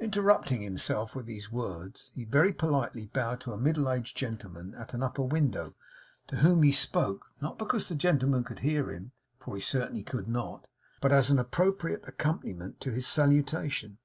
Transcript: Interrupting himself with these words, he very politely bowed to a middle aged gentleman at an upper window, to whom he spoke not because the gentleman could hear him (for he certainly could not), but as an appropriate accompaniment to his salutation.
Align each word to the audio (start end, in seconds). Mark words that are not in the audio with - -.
Interrupting 0.00 0.60
himself 0.62 1.14
with 1.14 1.26
these 1.26 1.52
words, 1.52 2.10
he 2.16 2.24
very 2.24 2.52
politely 2.52 3.06
bowed 3.06 3.38
to 3.42 3.52
a 3.52 3.56
middle 3.56 3.88
aged 3.88 4.16
gentleman 4.16 4.74
at 4.74 4.92
an 4.92 5.04
upper 5.04 5.22
window, 5.22 5.76
to 6.26 6.38
whom 6.38 6.64
he 6.64 6.72
spoke 6.72 7.26
not 7.40 7.58
because 7.60 7.88
the 7.88 7.94
gentleman 7.94 8.42
could 8.42 8.58
hear 8.58 8.90
him 8.90 9.12
(for 9.38 9.54
he 9.54 9.60
certainly 9.60 10.02
could 10.02 10.26
not), 10.26 10.66
but 11.00 11.12
as 11.12 11.30
an 11.30 11.38
appropriate 11.38 12.02
accompaniment 12.08 12.80
to 12.80 12.90
his 12.90 13.06
salutation. 13.06 13.98